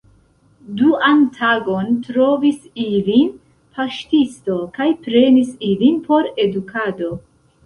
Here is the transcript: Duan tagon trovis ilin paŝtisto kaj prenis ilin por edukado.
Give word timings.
Duan 0.77 1.19
tagon 1.35 1.91
trovis 2.07 2.63
ilin 2.85 3.27
paŝtisto 3.77 4.57
kaj 4.79 4.89
prenis 5.05 5.53
ilin 5.75 6.01
por 6.11 6.33
edukado. 6.47 7.13